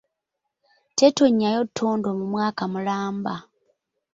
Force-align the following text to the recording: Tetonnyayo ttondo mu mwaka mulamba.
Tetonnyayo 0.97 1.61
ttondo 1.69 2.09
mu 2.19 2.25
mwaka 2.33 2.63
mulamba. 2.73 3.35